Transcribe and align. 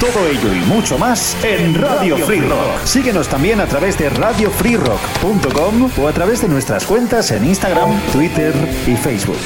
Todo 0.00 0.28
ello 0.28 0.54
y 0.54 0.60
mucho 0.66 0.98
más 0.98 1.36
en 1.42 1.74
Radio 1.74 2.18
Free 2.18 2.40
Rock. 2.40 2.84
Síguenos 2.84 3.28
también 3.28 3.60
a 3.60 3.66
través 3.66 3.96
de 3.96 4.10
radiofreerock.com 4.10 5.90
o 5.98 6.08
a 6.08 6.12
través 6.12 6.42
de 6.42 6.48
nuestras 6.48 6.84
cuentas 6.84 7.30
en 7.30 7.46
Instagram, 7.46 7.98
Twitter 8.12 8.54
y 8.86 8.94
Facebook. 8.94 9.38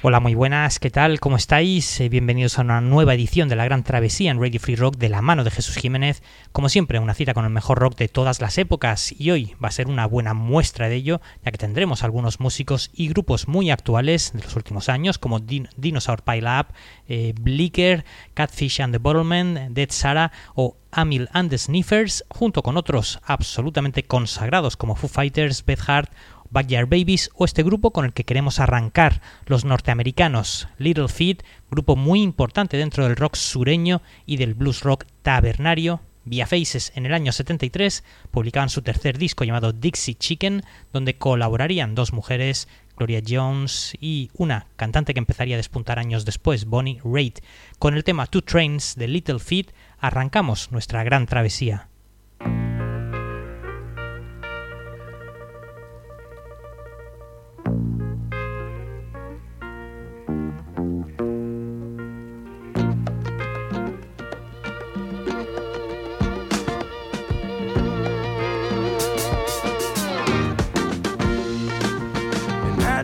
Hola, 0.00 0.20
muy 0.20 0.36
buenas, 0.36 0.78
¿qué 0.78 0.90
tal? 0.90 1.18
¿Cómo 1.18 1.36
estáis? 1.36 2.00
Eh, 2.00 2.08
bienvenidos 2.08 2.56
a 2.56 2.62
una 2.62 2.80
nueva 2.80 3.14
edición 3.14 3.48
de 3.48 3.56
la 3.56 3.64
Gran 3.64 3.82
Travesía 3.82 4.30
en 4.30 4.40
Radio 4.40 4.60
Free 4.60 4.76
Rock 4.76 4.96
de 4.96 5.08
la 5.08 5.22
mano 5.22 5.42
de 5.42 5.50
Jesús 5.50 5.74
Jiménez. 5.74 6.22
Como 6.52 6.68
siempre, 6.68 7.00
una 7.00 7.14
cita 7.14 7.34
con 7.34 7.44
el 7.44 7.50
mejor 7.50 7.80
rock 7.80 7.96
de 7.96 8.06
todas 8.06 8.40
las 8.40 8.58
épocas 8.58 9.10
y 9.10 9.32
hoy 9.32 9.56
va 9.62 9.66
a 9.66 9.72
ser 9.72 9.88
una 9.88 10.06
buena 10.06 10.34
muestra 10.34 10.88
de 10.88 10.94
ello, 10.94 11.20
ya 11.44 11.50
que 11.50 11.58
tendremos 11.58 12.04
algunos 12.04 12.38
músicos 12.38 12.92
y 12.94 13.08
grupos 13.08 13.48
muy 13.48 13.72
actuales 13.72 14.30
de 14.34 14.44
los 14.44 14.54
últimos 14.54 14.88
años, 14.88 15.18
como 15.18 15.40
Dinosaur 15.40 16.22
Pile 16.22 16.60
Up, 16.60 16.66
eh, 17.08 17.34
Blicker, 17.40 18.04
Catfish 18.34 18.80
and 18.80 18.94
the 18.94 18.98
Bottlemen, 18.98 19.74
Dead 19.74 19.90
Sarah 19.90 20.30
o 20.54 20.76
Amil 20.92 21.28
and 21.32 21.50
the 21.50 21.58
Sniffers, 21.58 22.24
junto 22.28 22.62
con 22.62 22.76
otros 22.76 23.18
absolutamente 23.24 24.04
consagrados 24.04 24.76
como 24.76 24.94
Foo 24.94 25.08
Fighters, 25.08 25.64
Beth 25.66 25.82
Hart 25.88 26.12
Backyard 26.50 26.88
Babies 26.88 27.30
o 27.34 27.44
este 27.44 27.62
grupo 27.62 27.92
con 27.92 28.04
el 28.04 28.12
que 28.12 28.24
queremos 28.24 28.60
arrancar, 28.60 29.20
los 29.46 29.64
norteamericanos, 29.64 30.68
Little 30.78 31.08
Feet, 31.08 31.42
grupo 31.70 31.96
muy 31.96 32.22
importante 32.22 32.76
dentro 32.76 33.04
del 33.04 33.16
rock 33.16 33.36
sureño 33.36 34.02
y 34.26 34.36
del 34.36 34.54
blues 34.54 34.82
rock 34.82 35.04
tabernario. 35.22 36.00
Via 36.24 36.46
Faces 36.46 36.92
en 36.94 37.06
el 37.06 37.14
año 37.14 37.32
73 37.32 38.04
publicaban 38.30 38.68
su 38.68 38.82
tercer 38.82 39.16
disco 39.16 39.44
llamado 39.44 39.72
Dixie 39.72 40.14
Chicken, 40.14 40.62
donde 40.92 41.16
colaborarían 41.16 41.94
dos 41.94 42.12
mujeres, 42.12 42.68
Gloria 42.96 43.22
Jones 43.26 43.96
y 44.00 44.30
una 44.34 44.66
cantante 44.76 45.14
que 45.14 45.20
empezaría 45.20 45.54
a 45.54 45.58
despuntar 45.58 45.98
años 45.98 46.24
después, 46.24 46.66
Bonnie 46.66 47.00
Raitt. 47.04 47.40
Con 47.78 47.94
el 47.94 48.04
tema 48.04 48.26
Two 48.26 48.42
Trains 48.42 48.96
de 48.96 49.08
Little 49.08 49.38
Feet 49.38 49.72
arrancamos 50.00 50.70
nuestra 50.70 51.02
gran 51.04 51.26
travesía. 51.26 51.87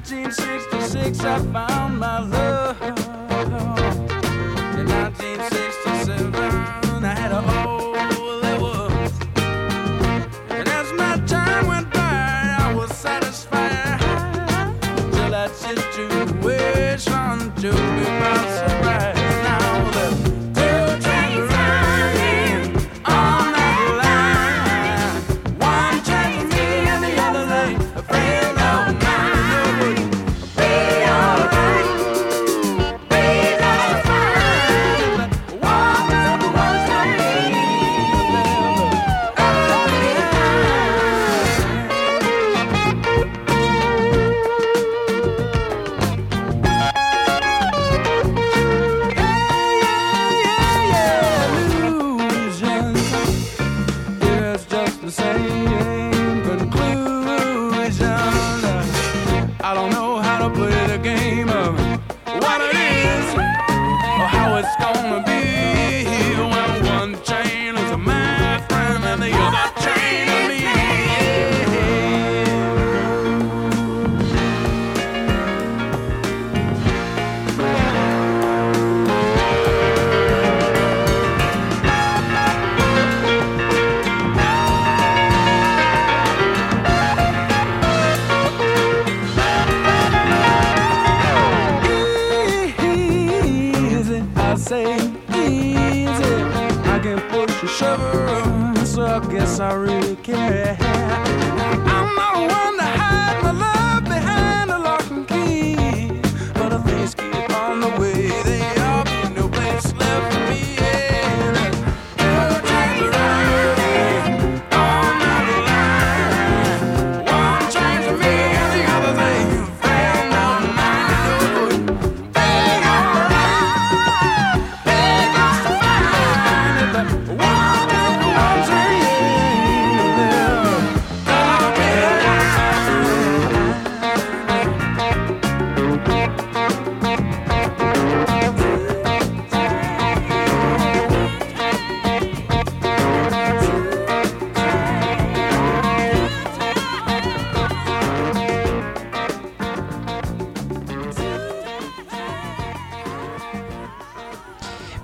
1966, 0.04 1.24
I 1.24 1.38
found 1.50 1.98
my 1.98 2.18
love. 2.18 2.43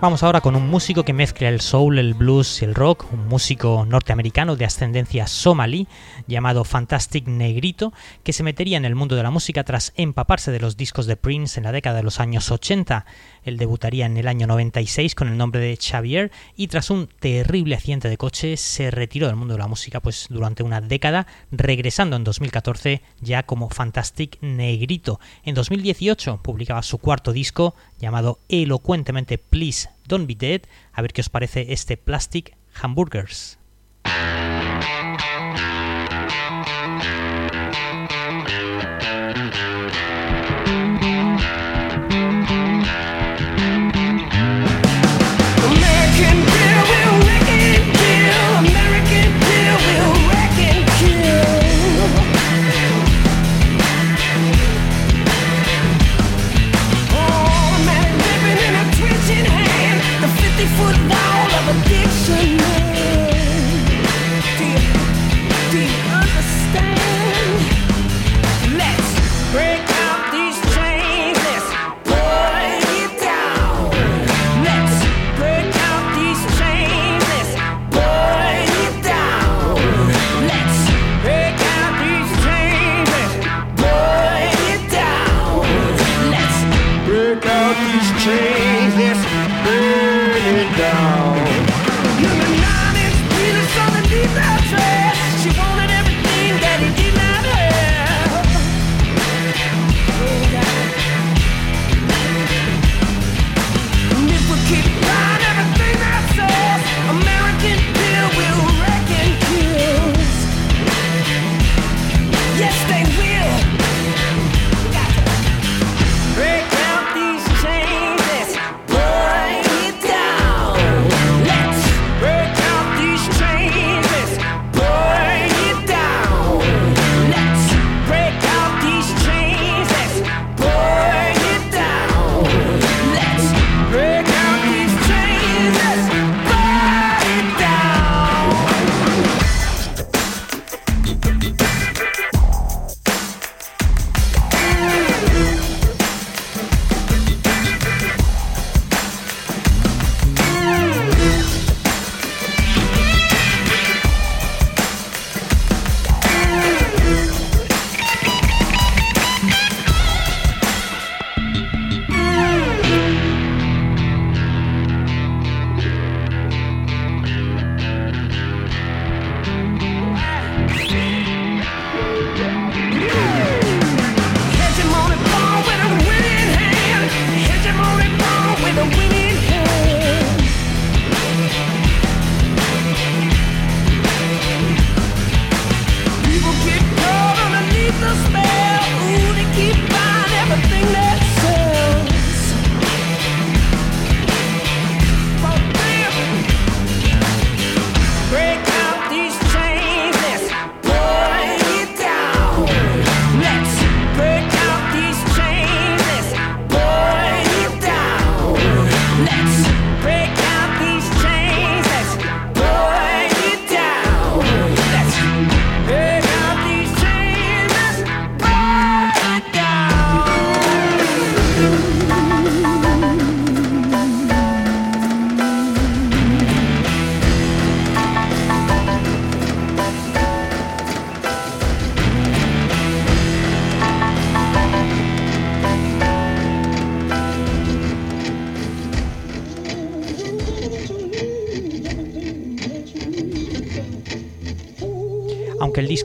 Vamos 0.01 0.23
ahora 0.23 0.41
con 0.41 0.57
un 0.57 0.67
músico 0.67 1.05
que 1.05 1.13
mezcla 1.13 1.51
el 1.51 1.61
soul, 1.61 1.99
el 1.99 2.15
blues 2.15 2.63
y 2.63 2.65
el 2.65 2.75
rock, 2.75 3.13
un 3.13 3.29
músico 3.29 3.85
norteamericano 3.87 4.57
de 4.57 4.65
ascendencia 4.65 5.27
somalí 5.27 5.89
llamado 6.27 6.65
Fantastic 6.65 7.29
Negrito, 7.29 7.93
que 8.23 8.33
se 8.33 8.43
metería 8.43 8.79
en 8.79 8.87
el 8.87 8.95
mundo 8.95 9.15
de 9.15 9.23
la 9.23 9.31
música 9.31 9.63
tras 9.63 9.93
empaparse 9.97 10.53
de 10.53 10.59
los 10.59 10.79
discos 10.79 11.05
de 11.05 11.17
Prince 11.17 11.61
en 11.61 11.65
la 11.65 11.73
década 11.73 11.99
de 11.99 12.03
los 12.03 12.19
años 12.19 12.51
80. 12.51 13.05
Él 13.45 13.59
debutaría 13.59 14.07
en 14.07 14.17
el 14.17 14.27
año 14.27 14.47
96 14.47 15.15
con 15.15 15.29
el 15.29 15.37
nombre 15.37 15.61
de 15.61 15.77
Xavier 15.77 16.33
y 16.57 16.69
tras 16.69 16.89
un 16.89 17.07
terrible 17.07 17.75
accidente 17.75 18.09
de 18.09 18.17
coche 18.17 18.57
se 18.57 18.91
retiró 18.91 19.27
del 19.27 19.37
mundo 19.37 19.53
de 19.53 19.61
la 19.61 19.69
música 19.69 20.01
pues 20.01 20.29
durante 20.31 20.63
una 20.63 20.81
década, 20.81 21.27
regresando 21.51 22.17
en 22.17 22.25
2014 22.25 23.03
ya 23.21 23.43
como 23.43 23.69
Fantastic 23.69 24.39
Negrito. 24.41 25.21
En 25.45 25.55
2018 25.55 26.41
publicaba 26.43 26.83
su 26.83 26.97
cuarto 26.97 27.35
disco 27.35 27.75
llamado 27.99 28.39
elocuentemente 28.49 29.37
Please 29.37 29.91
Don't 30.11 30.27
Be 30.27 30.35
Dead. 30.35 30.63
A 30.93 31.03
ver 31.03 31.13
qué 31.13 31.21
os 31.21 31.29
parece 31.29 31.73
este 31.73 31.97
Plastic 31.97 32.57
Hamburgers. 32.83 33.59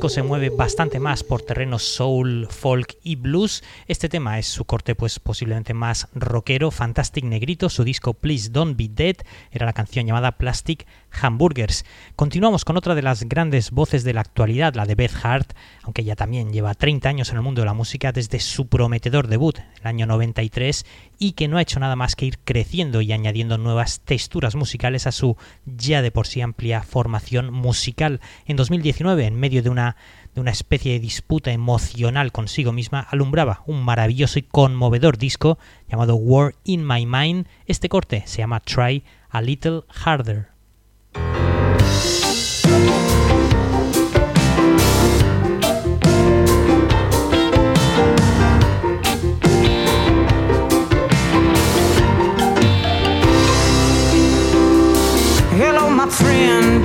Se 0.10 0.24
mueve 0.24 0.50
bastante 0.50 1.00
más 1.00 1.24
por 1.24 1.42
terrenos 1.42 1.84
soul, 1.84 2.48
folk 2.50 2.98
y 3.04 3.16
blues, 3.16 3.64
este 3.88 4.10
tema 4.10 4.38
es 4.38 4.48
su 4.48 4.66
corte 4.66 4.94
pues 4.94 5.20
posiblemente 5.20 5.74
más 5.74 6.08
rockero, 6.14 6.70
Fantastic 6.70 7.24
Negrito, 7.24 7.70
su 7.70 7.84
disco 7.84 8.14
Please 8.14 8.50
Don't 8.50 8.78
Be 8.78 8.90
Dead 8.90 9.16
era 9.52 9.66
la 9.66 9.74
canción 9.74 10.06
llamada 10.06 10.34
Plastic 10.34 10.86
Hamburgers. 11.22 11.86
Continuamos 12.16 12.66
con 12.66 12.78
otra 12.78 12.94
de 12.94 13.02
las 13.02 13.24
grandes 13.24 13.72
voces 13.72 14.04
de 14.04 14.14
la 14.14 14.22
actualidad, 14.22 14.76
la 14.76 14.86
de 14.86 14.96
Beth 14.96 15.16
Hart, 15.24 15.54
aunque 15.84 16.02
ella 16.02 16.16
también 16.16 16.52
lleva 16.52 16.74
30 16.74 17.10
años 17.10 17.30
en 17.30 17.38
el 17.38 17.42
mundo 17.42 17.62
de 17.62 17.66
la 17.66 17.74
música 17.74 18.12
desde 18.12 18.40
su 18.40 18.68
prometedor 18.68 19.28
debut, 19.28 19.58
el 19.80 19.88
año 19.88 20.06
93, 20.06 20.86
y 21.20 21.34
que 21.34 21.48
no 21.48 21.58
ha 21.58 21.62
hecho 21.62 21.80
nada 21.80 21.96
más 21.96 22.16
que 22.16 22.26
ir 22.26 22.40
creciendo 22.40 23.02
y 23.02 23.12
añadiendo 23.12 23.58
nuevas 23.58 24.02
texturas 24.02 24.56
musicales 24.56 25.08
a 25.08 25.12
su 25.12 25.38
ya 25.66 26.02
de 26.02 26.12
por 26.12 26.28
sí 26.28 26.42
amplia 26.42 26.84
formación 26.84 27.54
musical. 27.54 28.22
En 28.46 28.56
2019, 28.56 29.26
en 29.26 29.36
medio 29.36 29.64
de 29.64 29.70
una, 29.70 29.96
de 30.34 30.42
una 30.42 30.52
especie 30.52 30.94
de 30.94 31.00
disputa 31.00 31.52
emocional 31.52 32.32
consigo 32.32 32.72
misma, 32.72 33.00
alumbraba 33.00 33.64
un 33.66 33.84
maravilloso 33.84 34.40
y 34.40 34.44
conmovedor 34.44 35.18
disco 35.18 35.58
llamado 35.90 36.16
War 36.16 36.56
in 36.64 36.86
My 36.86 37.06
Mind. 37.06 37.48
Este 37.66 37.90
corte 37.90 38.24
se 38.26 38.40
llama 38.40 38.60
Try 38.60 39.04
a 39.30 39.42
Little 39.42 39.82
Harder. 39.90 40.55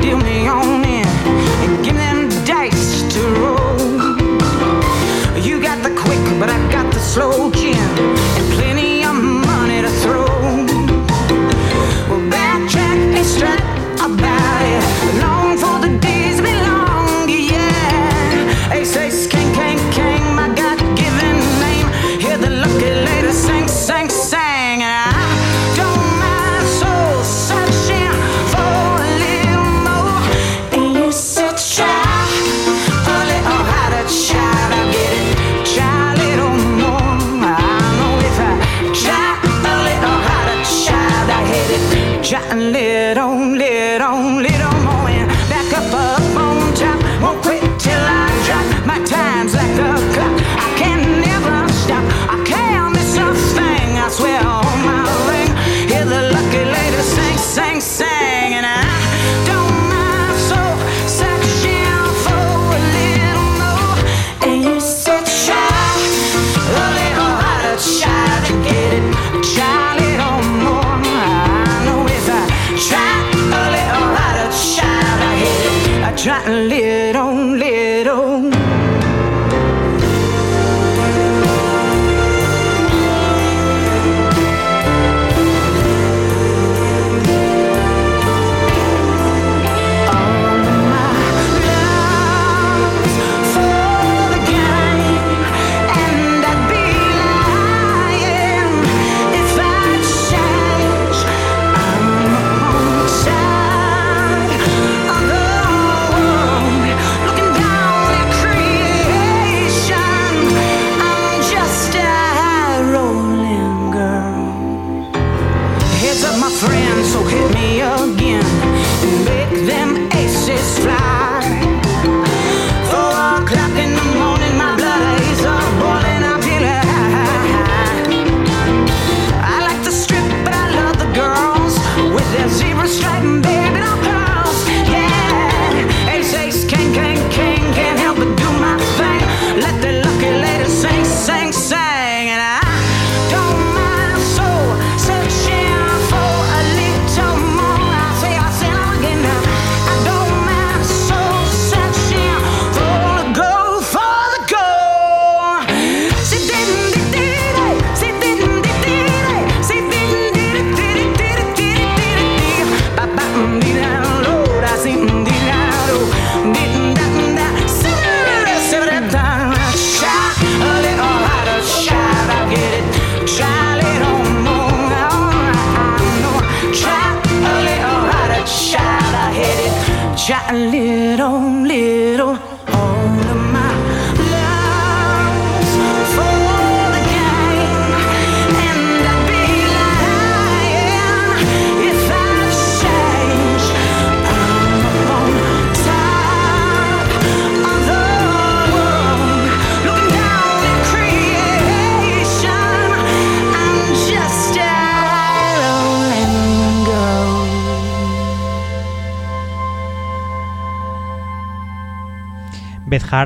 Deal 0.00 0.18
me 0.18 0.46
on 0.46 0.84
in 0.84 1.06
and 1.62 1.84
give 1.84 1.96
them 1.96 2.28
dice 2.44 3.02
to 3.12 3.20
roll. 3.42 3.78
You 5.46 5.60
got 5.60 5.82
the 5.82 5.94
quick, 6.02 6.24
but 6.38 6.48
I 6.50 6.58
got 6.70 6.92
the 6.92 7.00
slow 7.00 7.50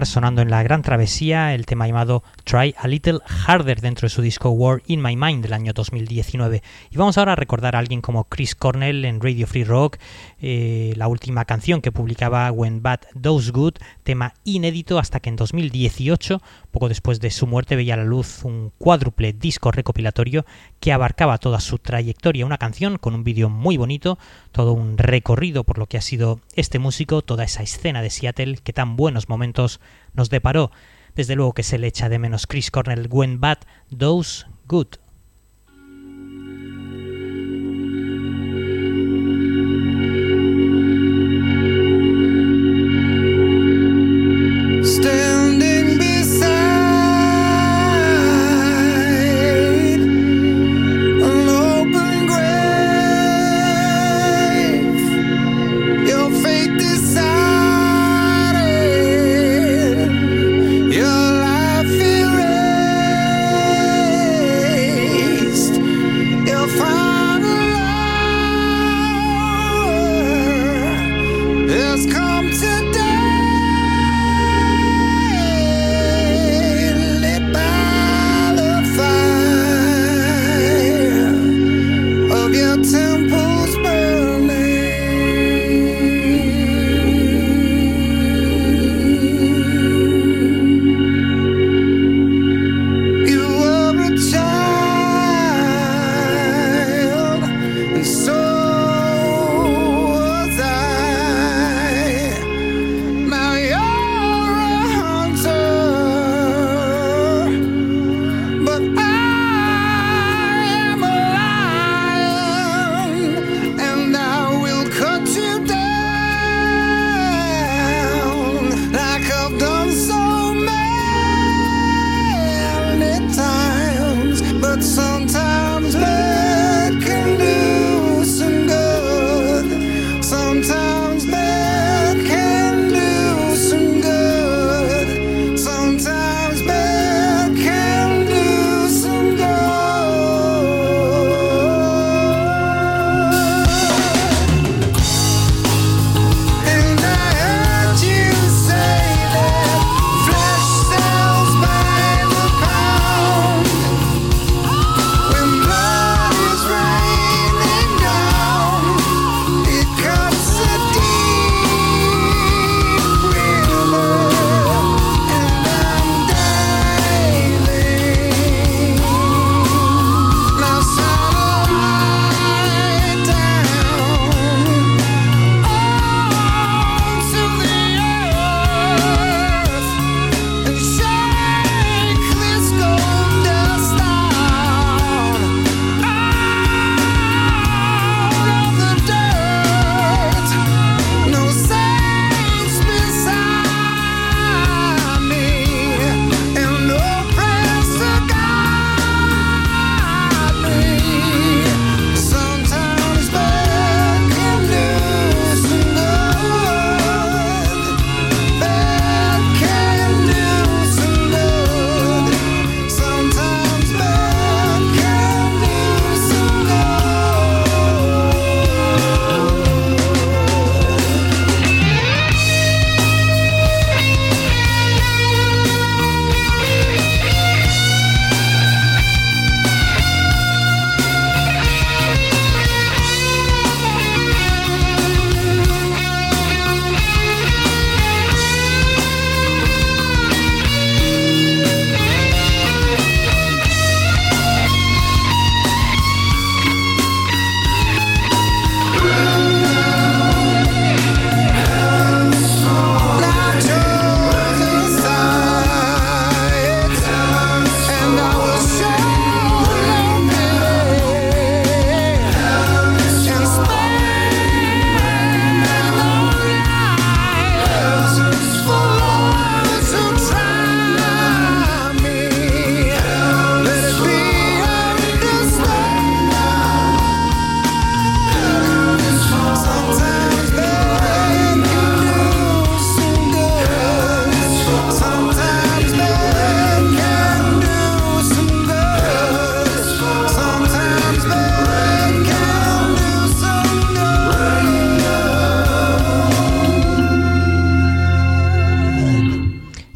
Sonando 0.02 0.42
en 0.42 0.50
la 0.50 0.64
gran 0.64 0.82
travesía 0.82 1.54
el 1.54 1.66
tema 1.66 1.86
llamado 1.86 2.24
Try 2.44 2.74
a 2.78 2.86
Little 2.86 3.20
Harder 3.46 3.80
dentro 3.80 4.06
de 4.06 4.10
su 4.10 4.22
disco 4.22 4.50
War 4.50 4.82
in 4.86 5.02
My 5.02 5.16
Mind 5.16 5.42
del 5.42 5.54
año 5.54 5.72
2019. 5.72 6.62
Y 6.90 6.96
vamos 6.96 7.18
ahora 7.18 7.32
a 7.32 7.36
recordar 7.36 7.74
a 7.74 7.78
alguien 7.78 8.00
como 8.00 8.24
Chris 8.24 8.54
Cornell 8.54 9.04
en 9.04 9.20
Radio 9.20 9.46
Free 9.46 9.64
Rock, 9.64 9.98
eh, 10.40 10.92
la 10.96 11.08
última 11.08 11.44
canción 11.46 11.80
que 11.80 11.90
publicaba 11.90 12.50
When 12.52 12.82
Bad 12.82 13.00
Does 13.14 13.50
Good, 13.50 13.74
tema 14.02 14.34
inédito 14.44 14.98
hasta 14.98 15.20
que 15.20 15.30
en 15.30 15.36
2018, 15.36 16.42
poco 16.70 16.88
después 16.88 17.20
de 17.20 17.30
su 17.30 17.46
muerte, 17.46 17.76
veía 17.76 17.94
a 17.94 17.98
la 17.98 18.04
luz 18.04 18.44
un 18.44 18.72
cuádruple 18.78 19.32
disco 19.32 19.70
recopilatorio 19.72 20.44
que 20.80 20.92
abarcaba 20.92 21.38
toda 21.38 21.60
su 21.60 21.78
trayectoria, 21.78 22.46
una 22.46 22.58
canción 22.58 22.98
con 22.98 23.14
un 23.14 23.24
vídeo 23.24 23.48
muy 23.48 23.76
bonito, 23.76 24.18
todo 24.52 24.72
un 24.72 24.98
recorrido 24.98 25.64
por 25.64 25.78
lo 25.78 25.86
que 25.86 25.96
ha 25.96 26.02
sido 26.02 26.40
este 26.54 26.78
músico, 26.78 27.22
toda 27.22 27.44
esa 27.44 27.62
escena 27.62 28.02
de 28.02 28.10
Seattle 28.10 28.58
que 28.62 28.72
tan 28.72 28.96
buenos 28.96 29.28
momentos 29.28 29.80
nos 30.12 30.30
deparó. 30.30 30.70
Desde 31.14 31.36
luego 31.36 31.52
que 31.52 31.62
se 31.62 31.78
le 31.78 31.86
echa 31.86 32.08
de 32.08 32.18
menos 32.18 32.46
Chris 32.46 32.70
Cornell 32.70 33.08
When 33.10 33.40
Bad 33.40 33.58
Does 33.90 34.46
Good. 34.66 35.03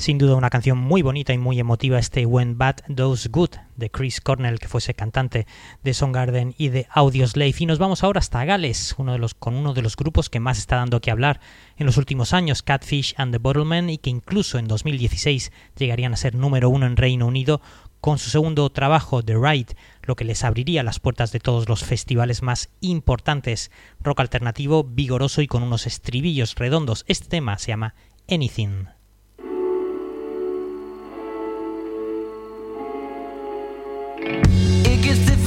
Sin 0.09 0.17
duda 0.17 0.37
una 0.37 0.49
canción 0.49 0.79
muy 0.79 1.03
bonita 1.03 1.35
y 1.35 1.37
muy 1.37 1.61
emotiva 1.61 1.99
este 1.99 2.25
When 2.25 2.57
Bad 2.57 2.77
Does 2.89 3.29
Good 3.29 3.51
de 3.77 3.91
Chris 3.91 4.23
Cornell, 4.23 4.59
que 4.59 4.67
fuese 4.67 4.95
cantante 4.95 5.47
de 5.85 5.93
Soundgarden 5.93 6.55
y 6.57 6.71
de 6.71 6.87
Audioslave. 6.89 7.55
Y 7.59 7.67
nos 7.67 7.79
vamos 7.79 8.03
ahora 8.03 8.21
hasta 8.21 8.43
Gales, 8.47 8.95
uno 8.97 9.13
de 9.13 9.19
los, 9.19 9.35
con 9.35 9.55
uno 9.55 9.75
de 9.75 9.83
los 9.83 9.97
grupos 9.97 10.31
que 10.31 10.41
más 10.41 10.57
está 10.57 10.77
dando 10.77 11.03
que 11.03 11.11
hablar 11.11 11.41
en 11.77 11.85
los 11.85 11.99
últimos 11.99 12.33
años, 12.33 12.63
Catfish 12.63 13.13
and 13.19 13.33
the 13.33 13.39
Bottlemen, 13.39 13.91
y 13.91 13.99
que 13.99 14.09
incluso 14.09 14.59
en 14.59 14.67
2016 14.67 15.53
llegarían 15.77 16.15
a 16.15 16.17
ser 16.17 16.35
número 16.35 16.71
uno 16.71 16.87
en 16.87 16.97
Reino 16.97 17.27
Unido 17.27 17.61
con 18.01 18.17
su 18.17 18.31
segundo 18.31 18.71
trabajo, 18.71 19.23
The 19.23 19.35
Ride, 19.35 19.77
lo 20.05 20.17
que 20.17 20.25
les 20.25 20.43
abriría 20.43 20.83
las 20.83 21.01
puertas 21.01 21.33
de 21.33 21.41
todos 21.41 21.69
los 21.69 21.85
festivales 21.85 22.41
más 22.41 22.71
importantes. 22.81 23.71
Rock 24.01 24.21
alternativo, 24.21 24.85
vigoroso 24.85 25.43
y 25.43 25.47
con 25.47 25.63
unos 25.63 25.87
estribillos 25.87 26.55
redondos. 26.55 27.05
Este 27.09 27.29
tema 27.29 27.59
se 27.59 27.73
llama 27.73 27.95
Anything. 28.27 28.98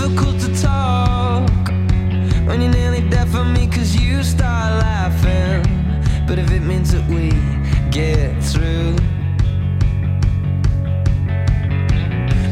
Difficult 0.01 0.39
to 0.39 0.61
talk 0.61 1.47
when 2.47 2.59
you're 2.59 2.71
nearly 2.71 3.07
deaf 3.09 3.29
for 3.29 3.45
me 3.45 3.67
cause 3.67 3.95
you 3.95 4.23
start 4.23 4.71
laughing. 4.81 5.61
But 6.27 6.39
if 6.39 6.49
it 6.51 6.61
means 6.61 6.91
that 6.93 7.07
we 7.07 7.29
get 7.91 8.41
through, 8.43 8.95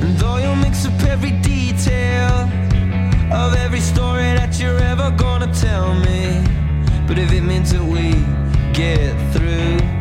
and 0.02 0.16
though 0.20 0.38
you'll 0.38 0.56
mix 0.58 0.86
up 0.86 1.02
every 1.04 1.32
detail 1.42 2.34
of 3.34 3.56
every 3.56 3.82
story 3.82 4.30
that 4.40 4.60
you're 4.60 4.84
ever 4.84 5.10
gonna 5.18 5.52
tell 5.52 5.96
me, 5.96 6.44
but 7.08 7.18
if 7.18 7.32
it 7.32 7.42
means 7.42 7.72
that 7.72 7.84
we 7.84 8.12
get 8.74 9.16
through. 9.34 9.99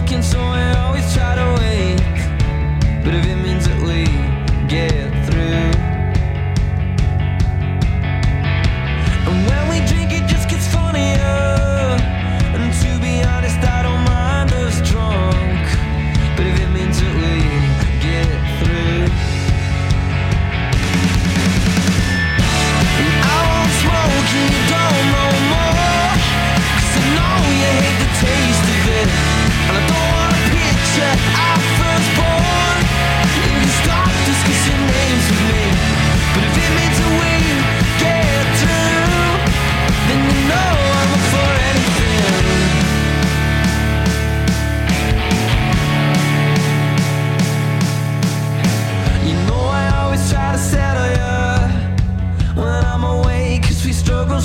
Working, 0.00 0.22
so 0.22 0.38
I 0.40 0.72
always 0.78 1.14
try 1.14 1.34
to 1.34 1.46
wait. 1.60 2.00
But 3.04 3.14
if 3.14 3.26
it 3.26 3.36
means 3.36 3.66
that 3.68 3.80
we 3.82 4.04
get 4.68 5.09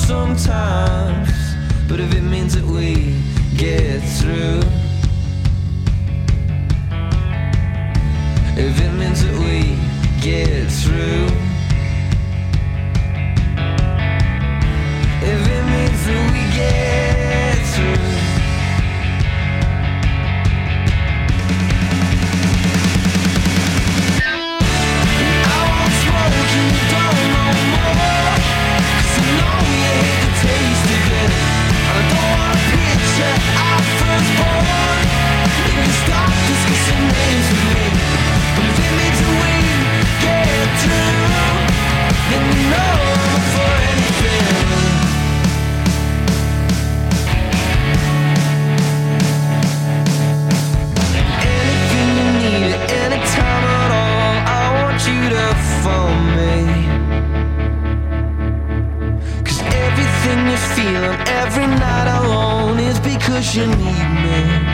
sometimes. 0.06 1.30
But 1.88 2.00
if 2.00 2.14
it 2.14 2.22
means 2.22 2.54
that 2.56 2.64
we 2.64 3.16
get 3.58 4.00
through, 4.20 4.62
if 8.56 8.80
it 8.82 8.92
means 8.94 9.24
that 9.24 9.36
we 9.40 9.76
get 10.22 10.70
through, 10.72 11.45
is 63.36 63.56
because 63.56 63.56
you 63.56 63.68
need 63.68 64.60
me. 64.60 64.65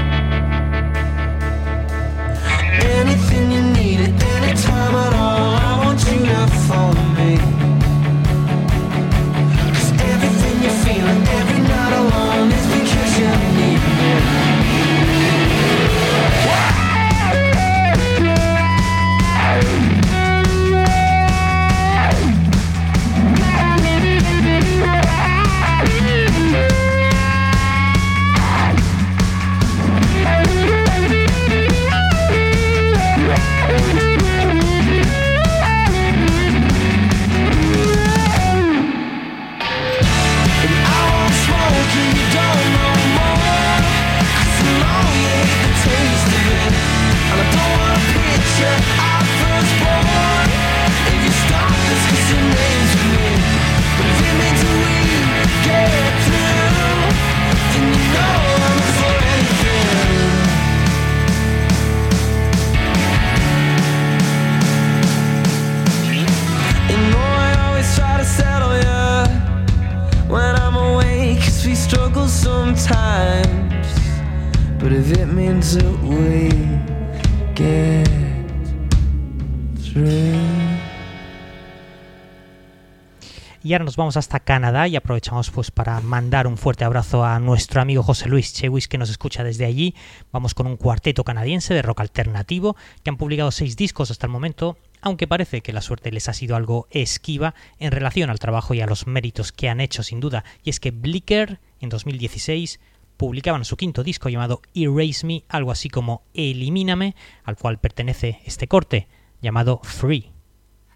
Y 83.72 83.74
ahora 83.74 83.86
nos 83.86 83.96
vamos 83.96 84.18
hasta 84.18 84.42
Canadá 84.42 84.90
y 84.90 84.98
aprovechamos 84.98 85.50
pues 85.50 85.72
para 85.72 86.02
mandar 86.02 86.46
un 86.46 86.58
fuerte 86.58 86.84
abrazo 86.84 87.24
a 87.24 87.40
nuestro 87.40 87.80
amigo 87.80 88.04
José 88.04 88.28
Luis 88.28 88.54
Chewis 88.54 88.90
que 88.90 88.98
nos 88.98 89.10
escucha 89.10 89.46
desde 89.46 89.64
allí. 89.64 89.96
Vamos 90.34 90.54
con 90.54 90.68
un 90.68 90.76
cuarteto 90.76 91.24
canadiense 91.24 91.74
de 91.74 91.82
rock 91.82 92.02
alternativo 92.02 92.76
que 93.02 93.10
han 93.10 93.16
publicado 93.16 93.50
seis 93.50 93.78
discos 93.78 94.12
hasta 94.12 94.28
el 94.28 94.34
momento, 94.34 94.78
aunque 95.00 95.26
parece 95.26 95.62
que 95.62 95.72
la 95.72 95.80
suerte 95.80 96.12
les 96.12 96.28
ha 96.28 96.34
sido 96.34 96.58
algo 96.58 96.90
esquiva 96.92 97.56
en 97.80 97.94
relación 97.94 98.30
al 98.30 98.40
trabajo 98.40 98.74
y 98.74 98.82
a 98.82 98.88
los 98.88 99.08
méritos 99.08 99.54
que 99.54 99.70
han 99.70 99.80
hecho 99.80 100.04
sin 100.04 100.20
duda. 100.20 100.44
Y 100.66 100.70
es 100.70 100.82
que 100.82 100.92
Blicker 100.92 101.62
en 101.80 101.88
2016 101.88 102.82
publicaban 103.16 103.64
su 103.64 103.78
quinto 103.78 104.04
disco 104.04 104.28
llamado 104.28 104.62
Erase 104.76 105.26
Me, 105.26 105.46
algo 105.48 105.72
así 105.72 105.88
como 105.88 106.24
Elimíname, 106.34 107.16
al 107.46 107.56
cual 107.56 107.80
pertenece 107.80 108.42
este 108.44 108.68
corte 108.68 109.08
llamado 109.42 109.80
Free. 109.82 110.31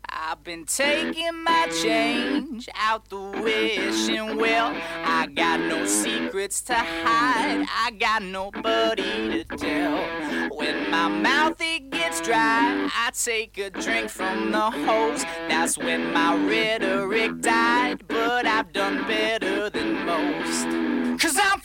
I've 0.09 0.43
been 0.43 0.65
taking 0.65 1.43
my 1.43 1.67
change 1.81 2.67
out 2.75 3.09
the 3.09 3.19
wishing 3.43 4.37
well. 4.37 4.75
I 5.03 5.27
got 5.27 5.59
no 5.59 5.85
secrets 5.85 6.61
to 6.63 6.75
hide, 6.75 7.65
I 7.69 7.91
got 7.91 8.23
nobody 8.23 9.43
to 9.43 9.57
tell. 9.57 10.49
When 10.55 10.89
my 10.89 11.07
mouth 11.07 11.57
it 11.59 11.89
gets 11.89 12.21
dry, 12.21 12.89
I 12.93 13.11
take 13.11 13.57
a 13.57 13.69
drink 13.69 14.09
from 14.09 14.51
the 14.51 14.71
hose. 14.71 15.23
That's 15.47 15.77
when 15.77 16.13
my 16.13 16.35
rhetoric 16.47 17.41
died, 17.41 18.07
but 18.07 18.45
I've 18.45 18.71
done 18.73 19.05
better 19.07 19.69
than 19.69 20.05
most. 20.05 20.95
Cause 21.21 21.39
I'm 21.41 21.59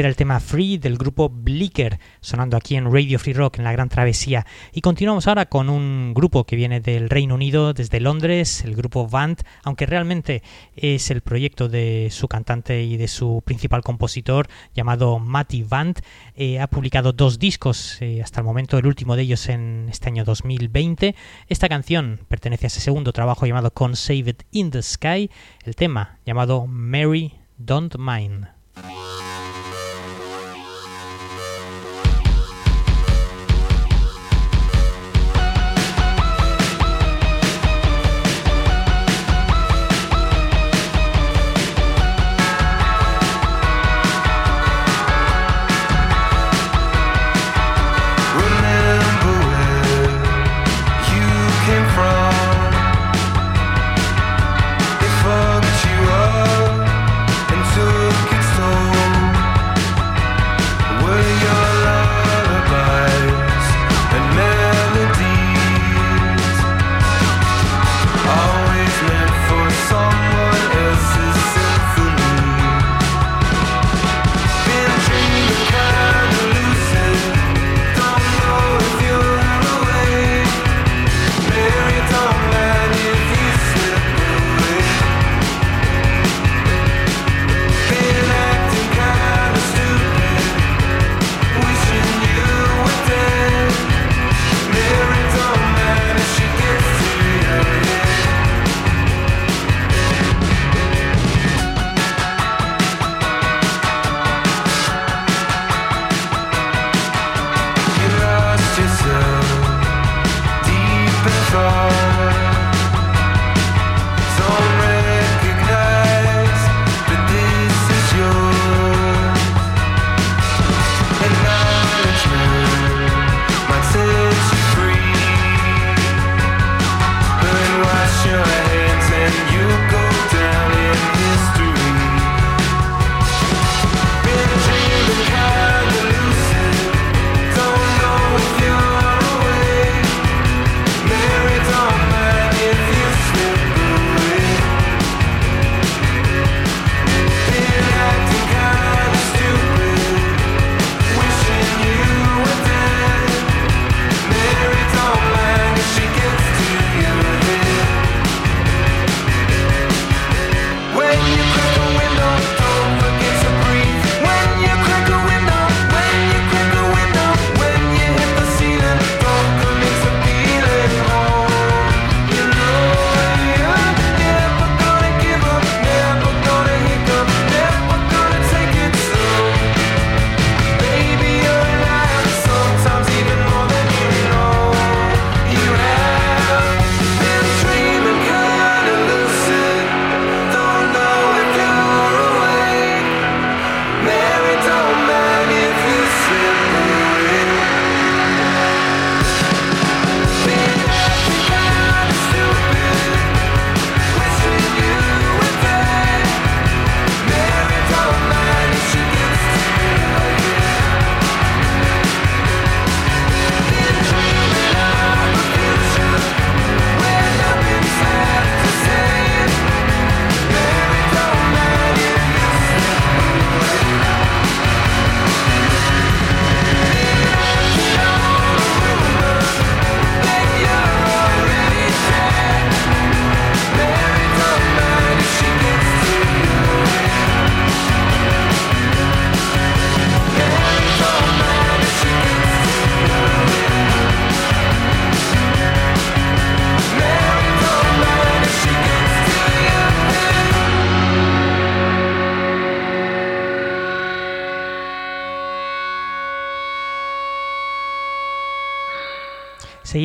Era 0.00 0.08
el 0.08 0.16
tema 0.16 0.40
Free 0.40 0.78
del 0.78 0.96
grupo 0.96 1.28
Blicker, 1.28 2.00
sonando 2.22 2.56
aquí 2.56 2.74
en 2.74 2.90
Radio 2.90 3.18
Free 3.18 3.34
Rock 3.34 3.58
en 3.58 3.64
la 3.64 3.72
Gran 3.72 3.90
Travesía. 3.90 4.46
Y 4.72 4.80
continuamos 4.80 5.28
ahora 5.28 5.44
con 5.44 5.68
un 5.68 6.14
grupo 6.14 6.44
que 6.44 6.56
viene 6.56 6.80
del 6.80 7.10
Reino 7.10 7.34
Unido, 7.34 7.74
desde 7.74 8.00
Londres, 8.00 8.64
el 8.64 8.76
grupo 8.76 9.06
Vant, 9.06 9.42
aunque 9.62 9.84
realmente 9.84 10.42
es 10.74 11.10
el 11.10 11.20
proyecto 11.20 11.68
de 11.68 12.08
su 12.10 12.28
cantante 12.28 12.82
y 12.82 12.96
de 12.96 13.08
su 13.08 13.42
principal 13.44 13.82
compositor 13.82 14.48
llamado 14.74 15.18
Matty 15.18 15.64
Vant. 15.64 16.00
Eh, 16.34 16.60
ha 16.60 16.66
publicado 16.68 17.12
dos 17.12 17.38
discos 17.38 18.00
eh, 18.00 18.22
hasta 18.22 18.40
el 18.40 18.46
momento, 18.46 18.78
el 18.78 18.86
último 18.86 19.16
de 19.16 19.22
ellos 19.24 19.50
en 19.50 19.88
este 19.90 20.08
año 20.08 20.24
2020. 20.24 21.14
Esta 21.46 21.68
canción 21.68 22.20
pertenece 22.26 22.64
a 22.64 22.68
ese 22.68 22.80
segundo 22.80 23.12
trabajo 23.12 23.44
llamado 23.44 23.74
Con 23.74 23.96
Save 23.96 24.30
It 24.30 24.42
in 24.50 24.70
the 24.70 24.80
Sky, 24.80 25.30
el 25.62 25.76
tema 25.76 26.16
llamado 26.24 26.66
Mary 26.66 27.34
Don't 27.58 27.96
Mind. 27.98 28.48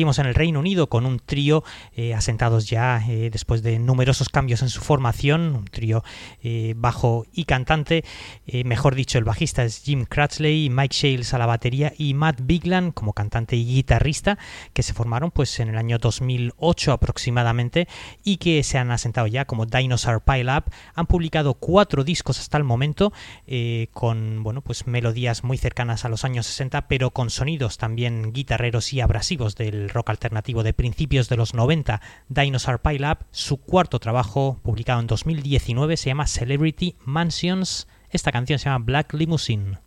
En 0.06 0.26
el 0.26 0.36
Reino 0.36 0.60
Unido 0.60 0.88
con 0.88 1.04
un 1.04 1.18
trío 1.18 1.64
eh, 1.96 2.14
asentados 2.14 2.70
ya 2.70 3.04
eh, 3.08 3.28
después 3.28 3.64
de 3.64 3.80
numerosos 3.80 4.28
cambios 4.28 4.62
en 4.62 4.68
su 4.68 4.80
formación, 4.80 5.56
un 5.56 5.64
trío 5.64 6.04
eh, 6.44 6.74
bajo 6.76 7.26
y 7.32 7.44
cantante, 7.44 8.04
mejor 8.64 8.94
dicho, 8.94 9.18
el 9.18 9.24
bajista 9.24 9.64
es 9.64 9.82
Jim 9.82 10.04
Cratchley, 10.04 10.70
Mike 10.70 10.94
Shales 10.94 11.34
a 11.34 11.38
la 11.38 11.46
batería 11.46 11.92
y 11.98 12.14
Matt 12.14 12.38
Biglan 12.40 12.92
como 12.92 13.14
cantante 13.14 13.56
y 13.56 13.64
guitarrista, 13.64 14.38
que 14.72 14.84
se 14.84 14.94
formaron 14.94 15.32
pues 15.32 15.58
en 15.58 15.70
el 15.70 15.76
año 15.76 15.98
2008 15.98 16.92
aproximadamente 16.92 17.88
y 18.22 18.36
que 18.36 18.62
se 18.62 18.78
han 18.78 18.92
asentado 18.92 19.26
ya 19.26 19.44
como 19.44 19.66
Dinosaur 19.66 20.22
Pile 20.22 20.56
Up. 20.56 20.64
Han 20.94 21.06
publicado 21.06 21.54
cuatro 21.54 22.04
discos 22.04 22.38
hasta 22.38 22.58
el 22.58 22.64
momento 22.64 23.12
con 23.92 24.44
bueno 24.44 24.60
pues 24.60 24.86
melodías 24.86 25.42
muy 25.42 25.58
cercanas 25.58 26.04
a 26.04 26.08
los 26.08 26.24
años 26.24 26.46
60, 26.46 26.86
pero 26.86 27.10
con 27.10 27.30
sonidos 27.30 27.76
también 27.76 28.32
guitarreros 28.32 28.92
y 28.92 29.00
abrasivos 29.00 29.56
del 29.56 29.88
rock 29.96 30.10
alternativo 30.10 30.62
de 30.62 30.74
principios 30.74 31.28
de 31.28 31.36
los 31.36 31.54
90, 31.54 32.00
Dinosaur 32.28 32.80
Pile 32.80 33.10
Up. 33.10 33.18
Su 33.32 33.56
cuarto 33.56 33.98
trabajo, 33.98 34.60
publicado 34.62 35.00
en 35.00 35.06
2019, 35.06 35.96
se 35.96 36.10
llama 36.10 36.26
Celebrity 36.26 36.96
Mansions. 37.04 37.88
Esta 38.10 38.30
canción 38.30 38.58
se 38.58 38.66
llama 38.66 38.84
Black 38.84 39.14
Limousine. 39.14 39.85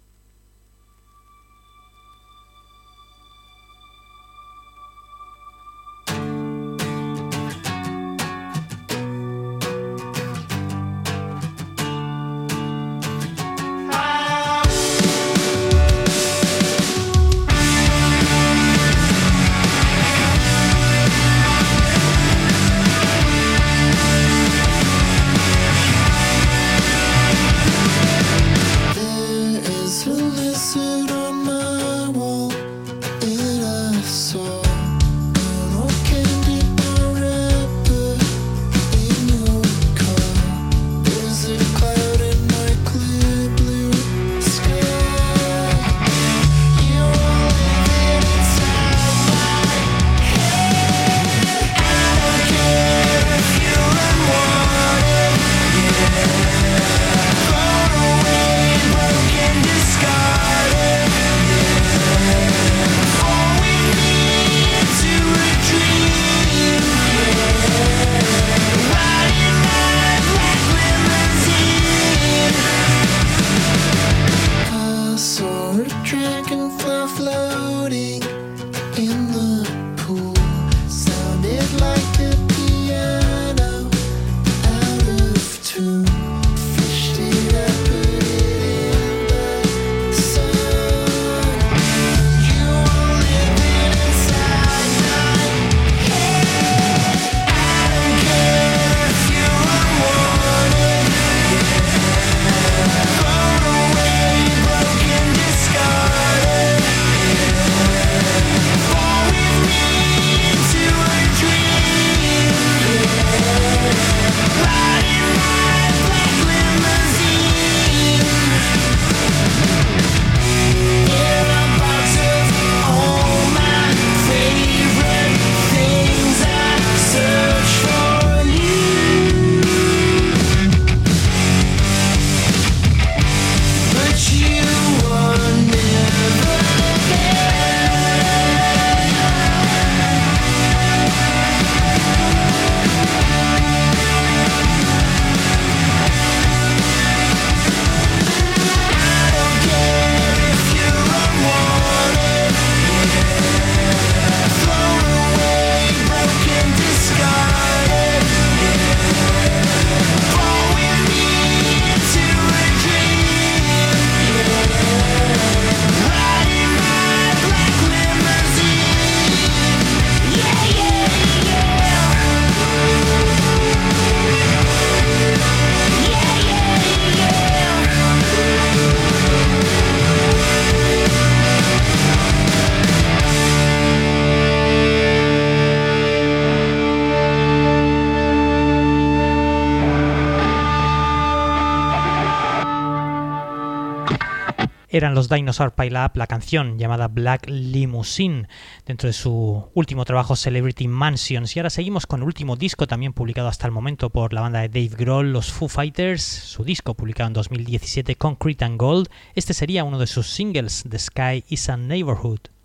Eran 195.09 195.15
los 195.15 195.27
Dinosaur 195.27 195.73
Up, 195.75 196.11
la 196.13 196.27
canción 196.27 196.77
llamada 196.77 197.07
Black 197.07 197.49
Limousine, 197.49 198.47
dentro 198.85 199.07
de 199.07 199.13
su 199.13 199.67
último 199.73 200.05
trabajo 200.05 200.35
Celebrity 200.35 200.87
Mansions. 200.87 201.55
Y 201.55 201.59
ahora 201.59 201.71
seguimos 201.71 202.05
con 202.05 202.19
el 202.19 202.27
último 202.27 202.55
disco 202.55 202.85
también 202.85 203.13
publicado 203.13 203.47
hasta 203.47 203.65
el 203.65 203.73
momento 203.73 204.11
por 204.11 204.33
la 204.33 204.41
banda 204.41 204.59
de 204.59 204.69
Dave 204.69 204.95
Grohl, 204.95 205.33
los 205.33 205.51
Foo 205.51 205.67
Fighters, 205.67 206.21
su 206.21 206.63
disco 206.63 206.93
publicado 206.93 207.29
en 207.29 207.33
2017, 207.33 208.17
Concrete 208.17 208.65
and 208.65 208.79
Gold. 208.79 209.07
Este 209.33 209.55
sería 209.55 209.83
uno 209.83 209.97
de 209.97 210.05
sus 210.05 210.27
singles, 210.27 210.83
The 210.87 210.99
Sky 210.99 211.43
is 211.49 211.69
a 211.69 211.77
Neighborhood. 211.77 212.58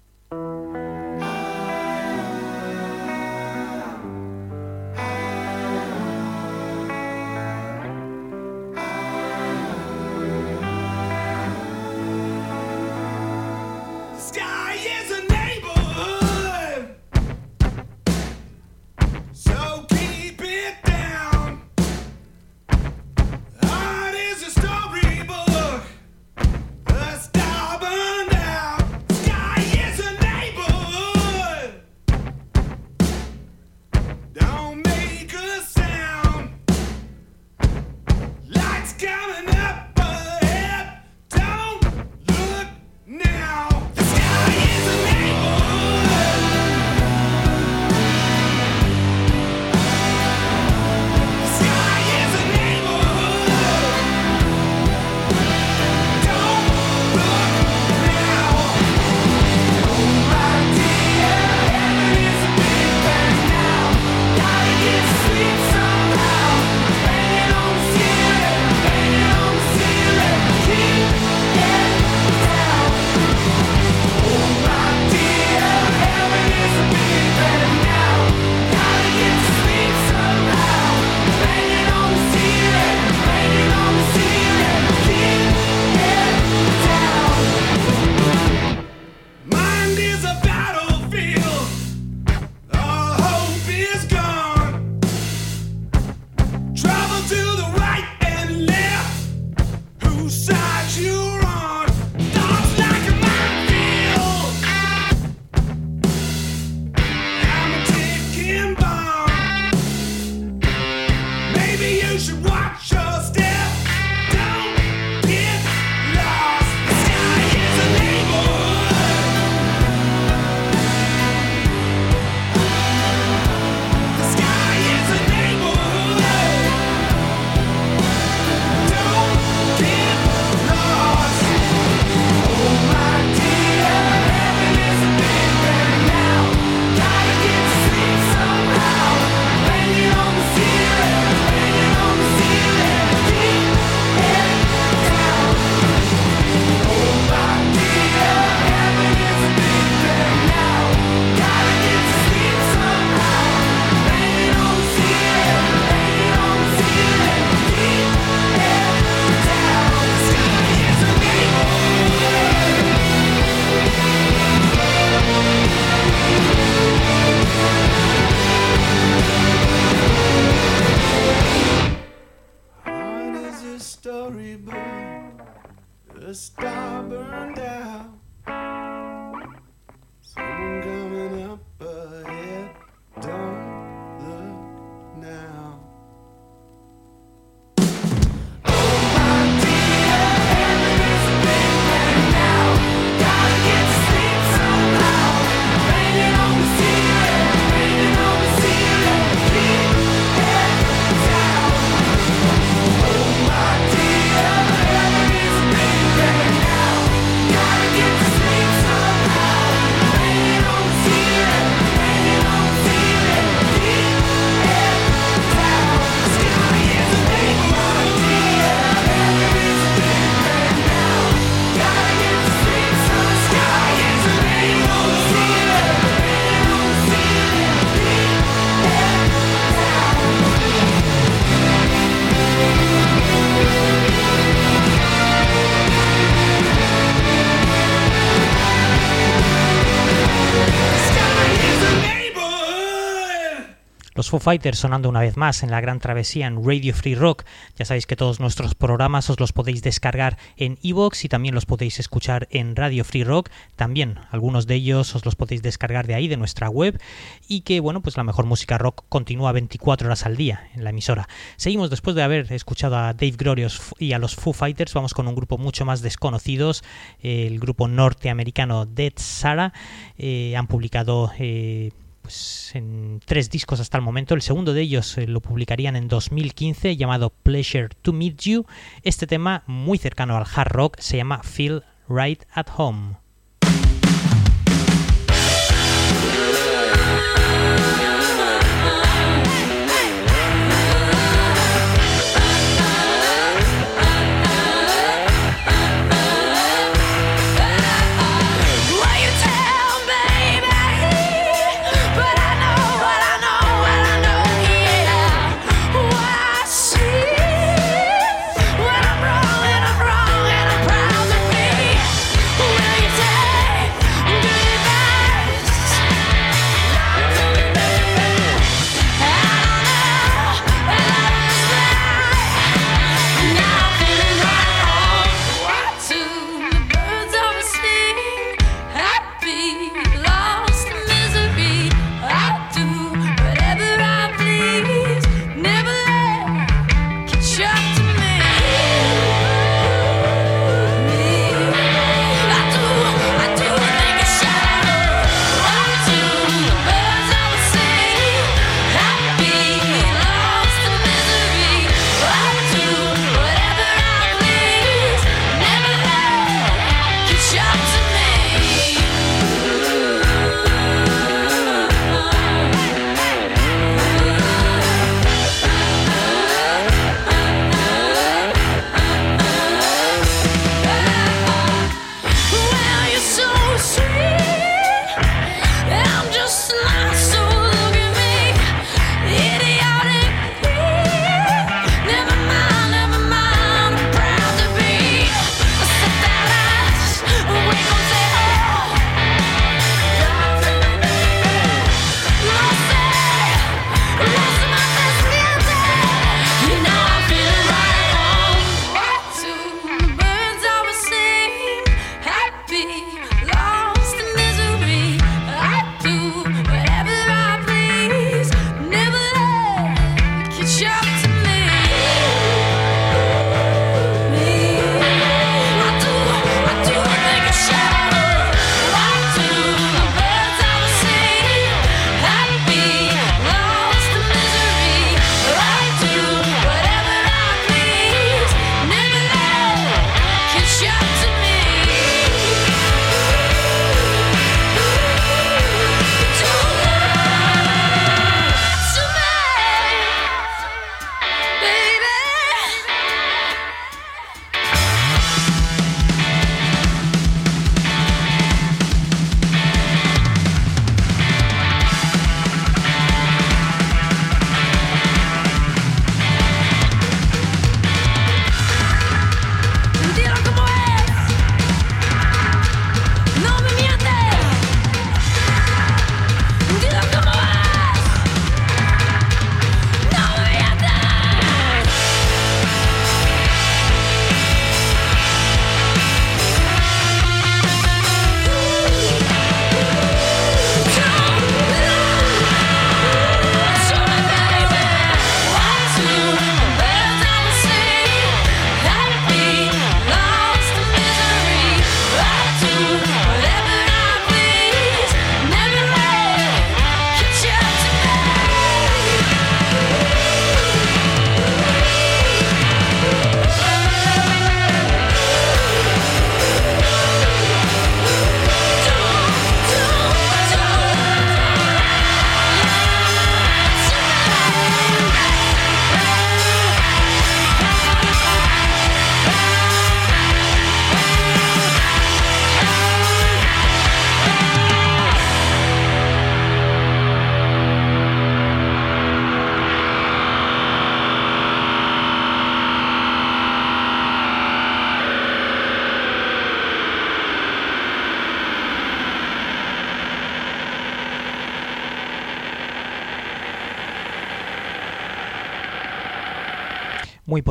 Los 244.15 244.31
Foo 244.31 244.39
Fighters 244.39 244.79
sonando 244.79 245.09
una 245.09 245.19
vez 245.19 245.37
más 245.37 245.65
en 245.65 245.73
la 245.73 245.81
gran 245.81 245.99
travesía 245.99 246.47
en 246.47 246.65
Radio 246.65 246.95
Free 246.95 247.17
Rock. 247.17 247.45
Ya 247.77 247.85
sabéis 247.85 248.07
que 248.07 248.15
todos 248.15 248.39
nuestros 248.39 248.77
programas 248.77 249.29
os 249.29 249.41
los 249.41 249.53
podéis 249.53 249.83
descargar 249.83 250.39
en 250.57 250.79
iVoox 250.83 251.25
y 251.25 251.29
también 251.29 251.57
los 251.57 251.67
podéis 251.67 251.99
escuchar 251.99 252.47
en 252.53 252.77
Radio 252.77 253.03
Free 253.03 253.25
Rock. 253.25 253.51
También 253.75 254.21
algunos 254.31 254.69
de 254.69 254.77
ellos 254.77 255.17
os 255.17 255.25
los 255.25 255.35
podéis 255.35 255.63
descargar 255.63 256.07
de 256.07 256.15
ahí, 256.15 256.29
de 256.29 256.37
nuestra 256.37 256.71
web. 256.71 257.01
Y 257.49 257.63
que, 257.63 257.81
bueno, 257.81 258.03
pues 258.03 258.17
la 258.17 258.23
mejor 258.23 258.47
música 258.47 258.79
rock 258.79 259.05
continúa 259.09 259.51
24 259.51 260.07
horas 260.07 260.27
al 260.27 260.37
día 260.37 260.69
en 260.77 260.85
la 260.85 260.91
emisora. 260.91 261.29
Seguimos 261.57 261.91
después 261.91 262.15
de 262.15 262.23
haber 262.23 262.53
escuchado 262.53 262.97
a 262.97 263.15
Dave 263.15 263.35
Glorious 263.37 263.95
y 263.99 264.13
a 264.13 264.21
los 264.21 264.37
Foo 264.37 264.53
Fighters. 264.53 264.95
Vamos 264.95 265.13
con 265.13 265.27
un 265.27 265.35
grupo 265.35 265.59
mucho 265.59 265.85
más 265.85 266.03
desconocidos, 266.03 266.85
el 267.21 267.59
grupo 267.59 267.89
norteamericano 267.89 268.87
Dead 268.87 269.15
Sara. 269.17 269.73
Eh, 270.19 270.55
han 270.57 270.69
publicado... 270.69 271.33
Eh, 271.41 271.91
pues, 272.25 272.75
en 272.75 273.21
tres 273.23 273.51
discos 273.51 273.81
hasta 273.81 273.99
el 273.99 274.03
momento. 274.03 274.35
El 274.35 274.41
segundo 274.41 274.73
de 274.73 274.81
ellos 274.81 275.19
eh, 275.19 275.27
lo 275.27 275.43
publicarían 275.43 275.95
en 275.95 276.09
2015 276.09 276.97
llamado 276.97 277.29
Pleasure 277.29 277.91
to 278.01 278.15
Meet 278.15 278.41
You. 278.41 278.67
Este 279.03 279.27
tema 279.27 279.63
muy 279.67 279.99
cercano 279.99 280.35
al 280.37 280.47
hard 280.53 280.73
rock 280.73 280.99
se 281.01 281.19
llama 281.19 281.43
Feel 281.43 281.85
Right 282.09 282.43
at 282.55 282.69
Home. 282.79 283.24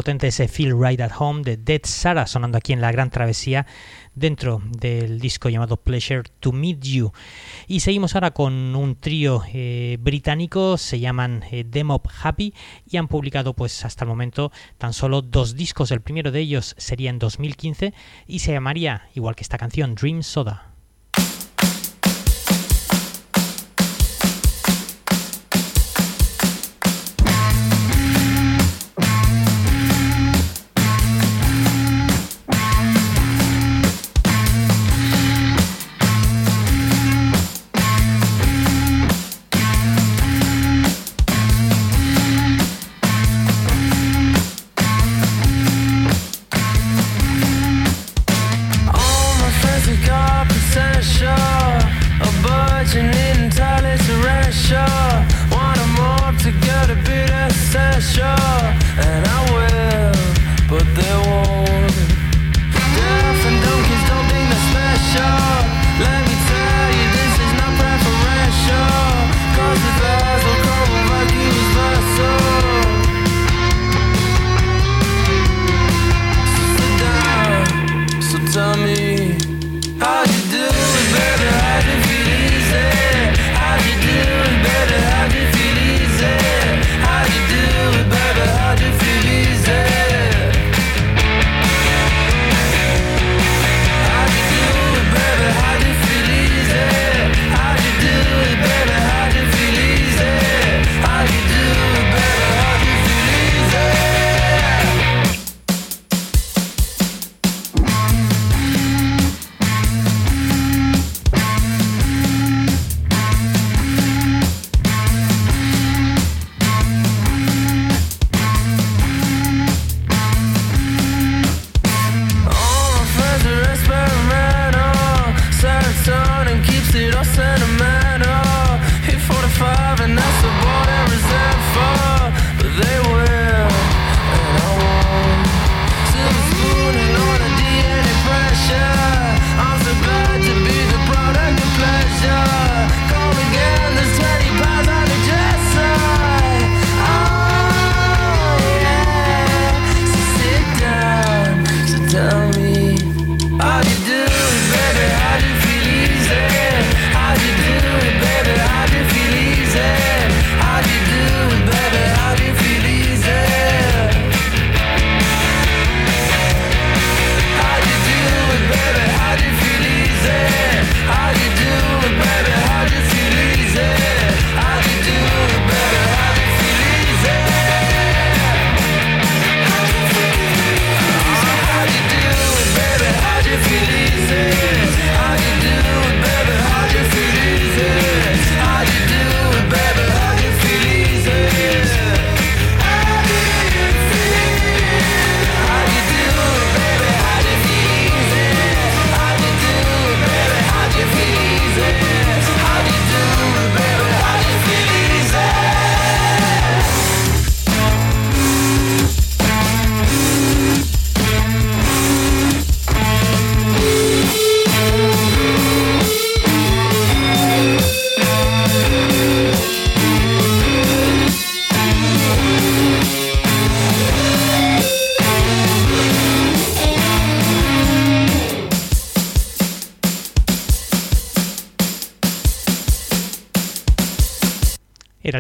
Ese 0.06 0.48
Feel 0.48 0.76
Right 0.78 1.00
at 1.00 1.12
Home 1.18 1.44
de 1.44 1.58
Dead 1.58 1.82
Sarah 1.84 2.28
sonando 2.28 2.58
aquí 2.58 2.74
en 2.74 2.82
la 2.82 2.92
Gran 2.92 3.10
Travesía 3.10 3.66
dentro 4.14 4.62
del 4.66 5.20
disco 5.20 5.50
llamado 5.50 5.78
Pleasure 5.78 6.24
to 6.40 6.52
Meet 6.52 6.82
You. 6.82 7.12
Y 7.68 7.80
seguimos 7.80 8.14
ahora 8.14 8.32
con 8.32 8.54
un 8.76 8.96
trío 8.96 9.42
eh, 9.54 9.98
británico, 10.00 10.78
se 10.78 11.00
llaman 11.00 11.44
eh, 11.52 11.64
Demop 11.68 12.08
Happy 12.22 12.54
y 12.90 12.98
han 12.98 13.08
publicado 13.08 13.54
pues 13.54 13.86
hasta 13.86 14.04
el 14.04 14.10
momento 14.10 14.52
tan 14.78 14.94
solo 14.94 15.22
dos 15.22 15.56
discos. 15.56 15.92
El 15.92 16.02
primero 16.02 16.32
de 16.32 16.42
ellos 16.42 16.76
sería 16.78 17.10
en 17.10 17.20
2015 17.20 17.94
y 18.28 18.40
se 18.40 18.52
llamaría, 18.52 19.10
igual 19.16 19.36
que 19.36 19.44
esta 19.44 19.58
canción, 19.58 19.96
Dream 19.96 20.22
Soda. 20.22 20.73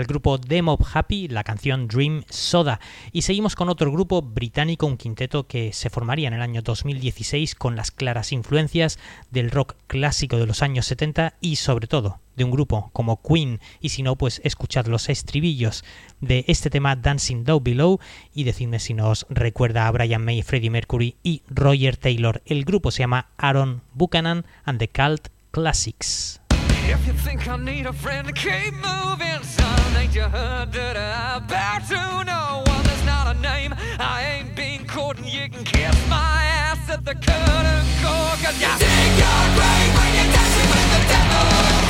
El 0.03 0.07
grupo 0.07 0.37
Demo 0.37 0.77
Happy, 0.93 1.29
la 1.29 1.45
canción 1.45 1.87
Dream 1.87 2.25
Soda. 2.29 2.81
Y 3.13 3.21
seguimos 3.21 3.55
con 3.55 3.69
otro 3.69 3.89
grupo 3.89 4.21
británico, 4.21 4.85
un 4.85 4.97
quinteto 4.97 5.47
que 5.47 5.71
se 5.71 5.89
formaría 5.89 6.27
en 6.27 6.33
el 6.33 6.41
año 6.41 6.61
2016 6.61 7.55
con 7.55 7.77
las 7.77 7.91
claras 7.91 8.33
influencias 8.33 8.99
del 9.31 9.49
rock 9.49 9.75
clásico 9.87 10.35
de 10.35 10.45
los 10.45 10.61
años 10.61 10.87
70 10.87 11.35
y 11.39 11.55
sobre 11.55 11.87
todo 11.87 12.19
de 12.35 12.43
un 12.43 12.51
grupo 12.51 12.89
como 12.91 13.21
Queen. 13.21 13.61
Y 13.79 13.89
si 13.89 14.03
no, 14.03 14.17
pues 14.17 14.41
escuchad 14.43 14.87
los 14.87 15.07
estribillos 15.07 15.85
de 16.19 16.43
este 16.49 16.69
tema 16.69 16.97
Dancing 16.97 17.45
Down 17.45 17.63
Below 17.63 18.01
y 18.33 18.43
decidme 18.43 18.79
si 18.79 18.93
nos 18.93 19.25
recuerda 19.29 19.87
a 19.87 19.91
Brian 19.91 20.25
May, 20.25 20.41
Freddie 20.41 20.69
Mercury 20.69 21.15
y 21.23 21.43
Roger 21.47 21.95
Taylor. 21.95 22.41
El 22.45 22.65
grupo 22.65 22.91
se 22.91 23.03
llama 23.03 23.29
Aaron 23.37 23.83
Buchanan 23.93 24.45
and 24.65 24.79
the 24.79 24.89
Cult 24.89 25.29
Classics. 25.51 26.42
If 26.93 27.07
you 27.07 27.13
think 27.13 27.47
I 27.47 27.57
need 27.57 27.87
a 27.87 27.91
friend 27.91 28.27
to 28.27 28.33
keep 28.33 28.71
moving, 28.75 29.41
son, 29.41 29.97
ain't 29.97 30.13
you 30.13 30.21
heard 30.21 30.71
that 30.73 30.95
I'm 30.95 31.43
about 31.43 31.87
to 31.87 32.23
know 32.23 32.63
one 32.71 32.83
that's 32.83 33.03
not 33.03 33.35
a 33.35 33.39
name? 33.39 33.73
I 33.99 34.23
ain't 34.23 34.55
been 34.55 34.85
caught 34.85 35.17
and 35.17 35.25
you 35.25 35.49
can 35.49 35.63
kiss 35.63 35.97
my 36.07 36.39
ass 36.45 36.87
at 36.91 37.03
the 37.03 37.15
curtain 37.15 37.85
call, 37.99 38.37
cause 38.43 38.61
you 38.61 38.69
dig 38.77 39.11
your 39.23 39.43
grave 39.57 39.91
when 39.97 40.09
you're 40.17 40.31
dancing 40.37 40.69
with 40.69 40.87
the 40.93 41.01
devil. 41.09 41.82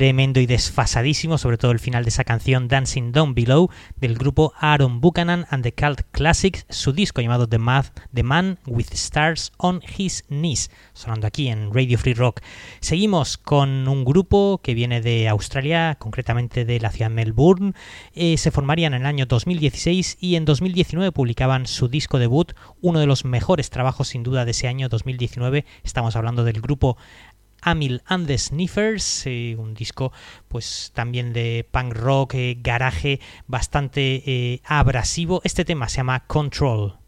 Tremendo 0.00 0.40
y 0.40 0.46
desfasadísimo, 0.46 1.36
sobre 1.36 1.58
todo 1.58 1.72
el 1.72 1.78
final 1.78 2.04
de 2.04 2.08
esa 2.08 2.24
canción 2.24 2.68
Dancing 2.68 3.12
Down 3.12 3.34
Below 3.34 3.68
del 3.96 4.16
grupo 4.16 4.54
Aaron 4.58 5.02
Buchanan 5.02 5.44
and 5.50 5.62
the 5.62 5.74
Cult 5.74 6.00
Classics, 6.10 6.64
su 6.70 6.94
disco 6.94 7.20
llamado 7.20 7.46
The, 7.46 7.58
Math, 7.58 7.90
the 8.14 8.22
Man 8.22 8.58
with 8.64 8.86
Stars 8.92 9.52
on 9.58 9.82
His 9.98 10.22
Knees, 10.28 10.70
sonando 10.94 11.26
aquí 11.26 11.48
en 11.48 11.70
Radio 11.74 11.98
Free 11.98 12.14
Rock. 12.14 12.40
Seguimos 12.80 13.36
con 13.36 13.86
un 13.88 14.06
grupo 14.06 14.62
que 14.64 14.72
viene 14.72 15.02
de 15.02 15.28
Australia, 15.28 15.98
concretamente 15.98 16.64
de 16.64 16.80
la 16.80 16.92
ciudad 16.92 17.10
de 17.10 17.16
Melbourne. 17.16 17.74
Eh, 18.14 18.38
se 18.38 18.50
formarían 18.50 18.94
en 18.94 19.02
el 19.02 19.06
año 19.06 19.26
2016 19.26 20.16
y 20.18 20.36
en 20.36 20.46
2019 20.46 21.12
publicaban 21.12 21.66
su 21.66 21.88
disco 21.88 22.18
debut, 22.18 22.54
uno 22.80 23.00
de 23.00 23.06
los 23.06 23.26
mejores 23.26 23.68
trabajos 23.68 24.08
sin 24.08 24.22
duda 24.22 24.46
de 24.46 24.52
ese 24.52 24.66
año 24.66 24.88
2019. 24.88 25.66
Estamos 25.84 26.16
hablando 26.16 26.42
del 26.42 26.62
grupo 26.62 26.96
Amil 27.62 28.02
and 28.06 28.26
the 28.26 28.38
Sniffers, 28.38 29.26
eh, 29.26 29.56
un 29.58 29.74
disco 29.74 30.12
pues 30.48 30.92
también 30.94 31.32
de 31.32 31.66
punk 31.70 31.94
rock, 31.94 32.34
eh, 32.34 32.56
garaje, 32.60 33.20
bastante 33.46 34.22
eh, 34.26 34.62
abrasivo. 34.64 35.40
Este 35.44 35.64
tema 35.64 35.88
se 35.88 35.98
llama 35.98 36.26
Control. 36.26 37.00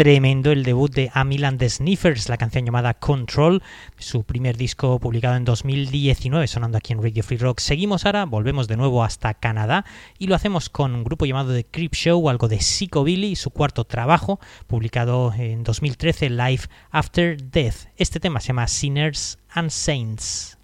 Tremendo 0.00 0.50
el 0.50 0.62
debut 0.62 0.90
de 0.90 1.10
Amil 1.12 1.44
and 1.44 1.58
the 1.58 1.68
Sniffers, 1.68 2.30
la 2.30 2.38
canción 2.38 2.64
llamada 2.64 2.94
Control, 2.94 3.62
su 3.98 4.24
primer 4.24 4.56
disco 4.56 4.98
publicado 4.98 5.36
en 5.36 5.44
2019, 5.44 6.46
sonando 6.46 6.78
aquí 6.78 6.94
en 6.94 7.02
Radio 7.02 7.22
Free 7.22 7.36
Rock. 7.36 7.60
Seguimos 7.60 8.06
ahora, 8.06 8.24
volvemos 8.24 8.66
de 8.66 8.78
nuevo 8.78 9.04
hasta 9.04 9.34
Canadá 9.34 9.84
y 10.18 10.26
lo 10.28 10.34
hacemos 10.34 10.70
con 10.70 10.94
un 10.94 11.04
grupo 11.04 11.26
llamado 11.26 11.52
The 11.52 11.66
Creep 11.66 11.94
Show, 11.94 12.30
algo 12.30 12.48
de 12.48 12.60
Psychobilly, 12.60 13.36
su 13.36 13.50
cuarto 13.50 13.84
trabajo, 13.84 14.40
publicado 14.68 15.34
en 15.34 15.64
2013, 15.64 16.30
Life 16.30 16.68
After 16.90 17.36
Death. 17.50 17.88
Este 17.98 18.20
tema 18.20 18.40
se 18.40 18.48
llama 18.48 18.68
Sinners 18.68 19.38
and 19.50 19.68
Saints. 19.68 20.59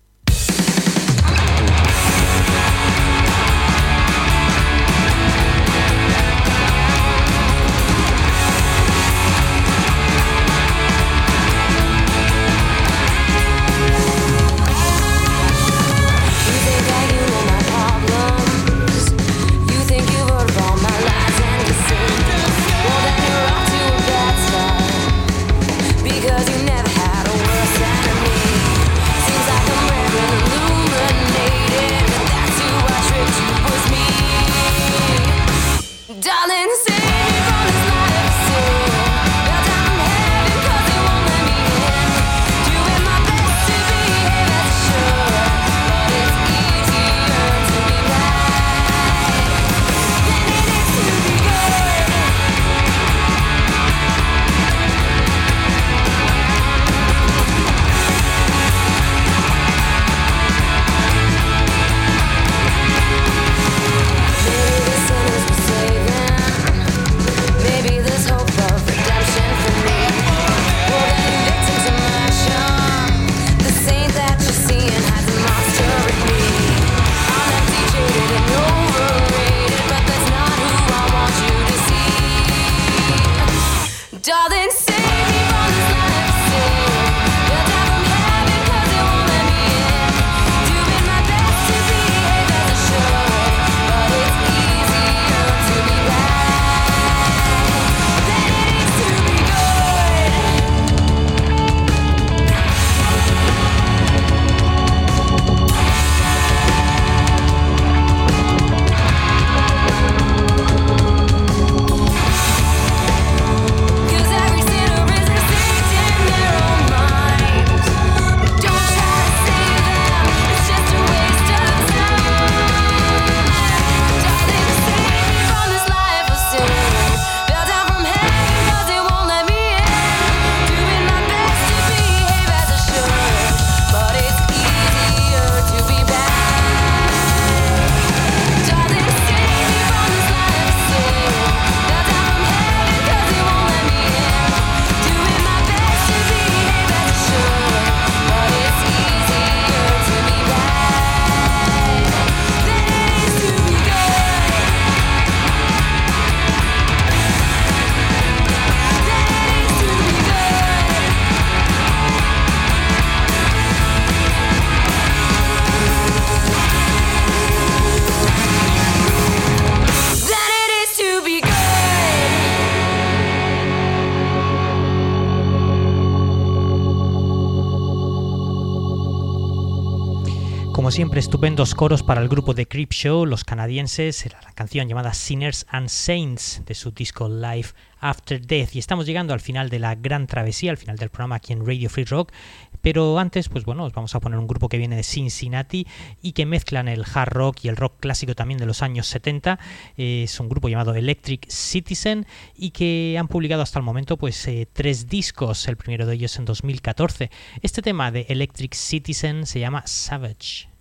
Siempre, 180.96 181.20
estupendos 181.20 181.74
coros 181.74 182.02
para 182.02 182.22
el 182.22 182.28
grupo 182.30 182.54
de 182.54 182.66
Creep 182.66 182.90
Show, 182.90 183.26
los 183.26 183.44
canadienses, 183.44 184.24
la 184.32 184.52
canción 184.52 184.88
llamada 184.88 185.12
Sinners 185.12 185.66
and 185.68 185.90
Saints 185.90 186.62
de 186.64 186.74
su 186.74 186.90
disco 186.90 187.28
Life 187.28 187.74
After 188.00 188.40
Death. 188.40 188.74
Y 188.74 188.78
estamos 188.78 189.04
llegando 189.04 189.34
al 189.34 189.40
final 189.40 189.68
de 189.68 189.78
la 189.78 189.94
gran 189.94 190.26
travesía, 190.26 190.70
al 190.70 190.78
final 190.78 190.96
del 190.96 191.10
programa 191.10 191.34
aquí 191.34 191.52
en 191.52 191.66
Radio 191.66 191.90
Free 191.90 192.06
Rock. 192.06 192.32
Pero 192.80 193.18
antes, 193.18 193.50
pues 193.50 193.66
bueno, 193.66 193.84
os 193.84 193.92
vamos 193.92 194.14
a 194.14 194.20
poner 194.20 194.38
un 194.38 194.46
grupo 194.46 194.70
que 194.70 194.78
viene 194.78 194.96
de 194.96 195.02
Cincinnati 195.02 195.86
y 196.22 196.32
que 196.32 196.46
mezclan 196.46 196.88
el 196.88 197.04
hard 197.04 197.30
rock 197.30 197.58
y 197.64 197.68
el 197.68 197.76
rock 197.76 198.00
clásico 198.00 198.34
también 198.34 198.56
de 198.56 198.64
los 198.64 198.80
años 198.80 199.06
70. 199.06 199.58
Es 199.98 200.40
un 200.40 200.48
grupo 200.48 200.70
llamado 200.70 200.94
Electric 200.94 201.46
Citizen 201.50 202.26
y 202.56 202.70
que 202.70 203.18
han 203.20 203.28
publicado 203.28 203.60
hasta 203.60 203.78
el 203.78 203.84
momento 203.84 204.16
pues 204.16 204.48
eh, 204.48 204.66
tres 204.72 205.10
discos, 205.10 205.68
el 205.68 205.76
primero 205.76 206.06
de 206.06 206.14
ellos 206.14 206.38
en 206.38 206.46
2014. 206.46 207.30
Este 207.60 207.82
tema 207.82 208.10
de 208.10 208.24
Electric 208.30 208.72
Citizen 208.72 209.44
se 209.44 209.60
llama 209.60 209.82
Savage. 209.86 210.74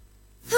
Era 0.51 0.57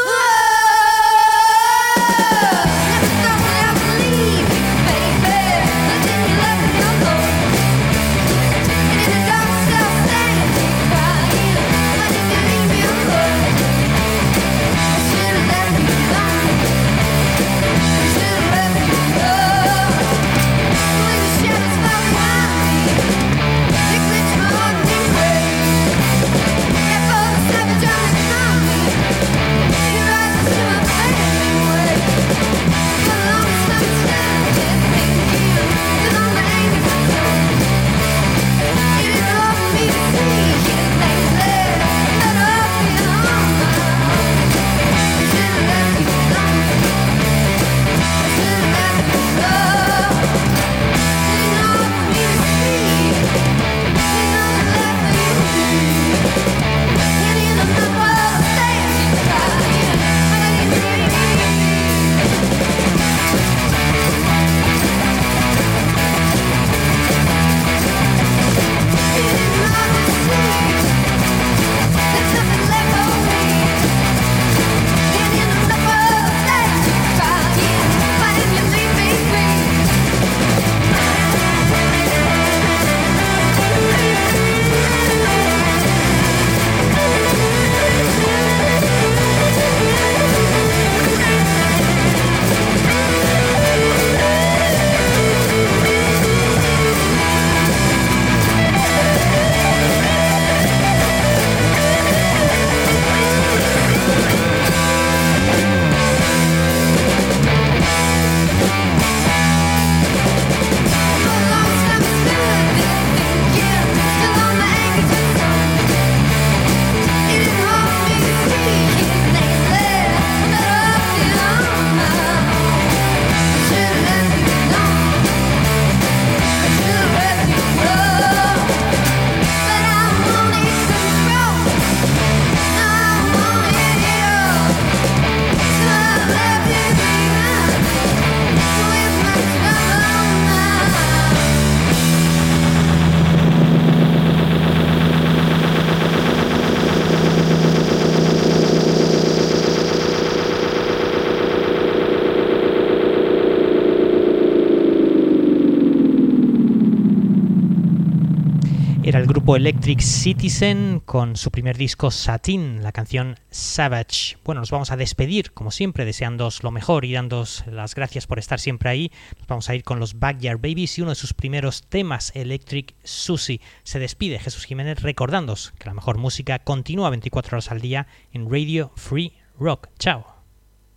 grupo 159.47 159.55
Electric 159.55 160.01
Citizen 160.01 161.01
con 161.05 161.37
su 161.37 161.51
primer 161.51 161.77
disco 161.77 162.11
Satin, 162.11 162.83
la 162.83 162.91
canción 162.91 163.39
Savage. 163.49 164.35
Bueno, 164.43 164.59
nos 164.59 164.71
vamos 164.71 164.91
a 164.91 164.97
despedir, 164.97 165.53
como 165.53 165.71
siempre, 165.71 166.03
deseándoos 166.03 166.63
lo 166.63 166.71
mejor 166.71 167.05
y 167.05 167.13
dándos 167.13 167.63
las 167.65 167.95
gracias 167.95 168.27
por 168.27 168.39
estar 168.39 168.59
siempre 168.59 168.89
ahí. 168.89 169.09
Nos 169.37 169.47
vamos 169.47 169.69
a 169.69 169.75
ir 169.75 169.85
con 169.85 170.01
los 170.01 170.19
Backyard 170.19 170.57
Babies 170.57 170.97
y 170.97 171.01
uno 171.01 171.11
de 171.11 171.15
sus 171.15 171.33
primeros 171.33 171.83
temas, 171.87 172.33
Electric 172.35 172.93
Susie. 173.05 173.61
Se 173.83 173.99
despide 173.99 174.37
Jesús 174.37 174.65
Jiménez 174.65 175.01
recordándos 175.01 175.71
que 175.79 175.85
la 175.85 175.93
mejor 175.93 176.17
música 176.17 176.59
continúa 176.59 177.09
24 177.09 177.55
horas 177.55 177.71
al 177.71 177.79
día 177.79 178.07
en 178.33 178.51
Radio 178.51 178.91
Free 178.97 179.31
Rock. 179.57 179.87
Chao. 179.97 180.25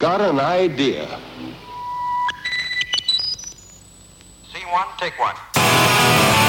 Got 0.00 0.22
an 0.22 0.40
idea. 0.40 1.06
Scene 4.52 4.66
one, 4.72 4.88
take 4.98 5.14
one. 5.22 6.39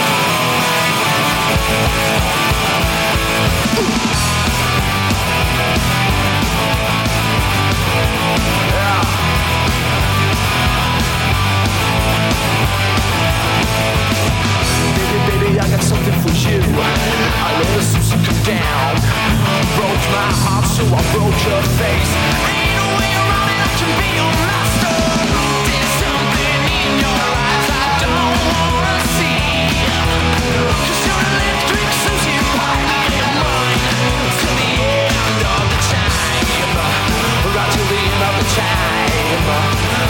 Broke 19.76 20.06
my 20.12 20.32
heart, 20.44 20.66
so 20.66 20.84
I 20.84 21.02
broke 21.14 21.40
your 21.48 21.64
face. 21.80 22.12
Ain't 22.50 22.76
no 22.76 22.86
way 22.98 23.12
around 23.16 23.50
it, 23.50 23.60
I 23.62 23.70
can 23.78 23.92
be 24.00 24.08
your 24.18 24.51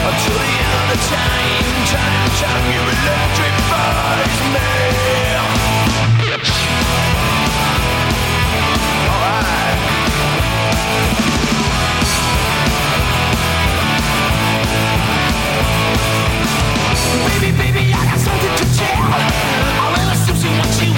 Until 0.02 0.34
the 0.34 0.50
end 0.50 0.90
of 0.92 1.02
time 1.06 1.86
Time, 1.94 2.32
time, 2.42 2.66
you 2.74 2.82
electrifies 2.82 4.40
me 4.54 4.66
Alright 9.06 9.82
Baby, 17.28 17.52
baby, 17.58 17.94
I 17.94 17.96
got 18.06 18.20
something 18.20 18.56
to 18.56 18.66
tell. 18.78 19.52
You 20.82 20.94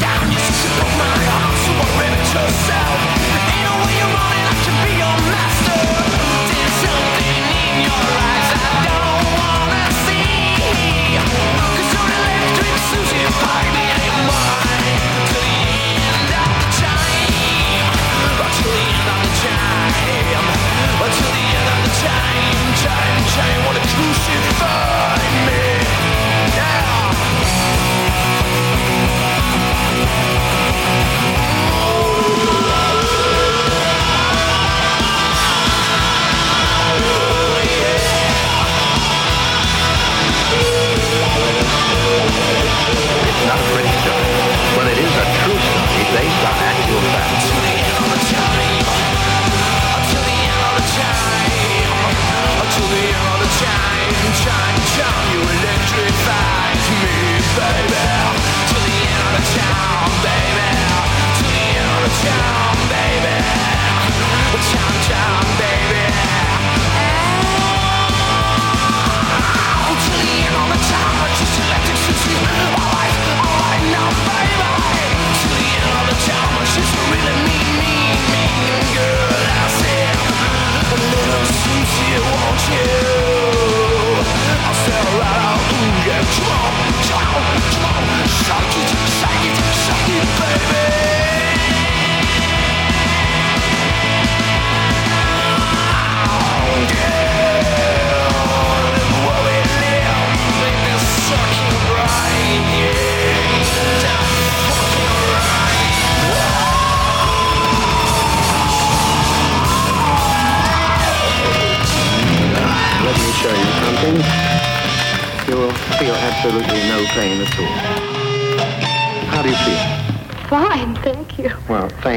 down. 0.00 0.32
You 0.32 0.38
break 0.38 0.92
my 0.96 1.16
heart, 1.28 1.56
so 1.64 1.72
I 1.72 2.06
yourself. 2.32 2.85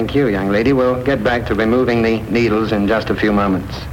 Thank 0.10 0.16
you, 0.16 0.28
young 0.28 0.50
lady. 0.50 0.74
We'll 0.74 1.04
get 1.04 1.24
back 1.24 1.46
to 1.46 1.54
removing 1.54 2.02
the 2.02 2.20
needles 2.32 2.72
in 2.72 2.88
just 2.88 3.12
a 3.12 3.16
few 3.16 3.32
moments. 3.32 3.89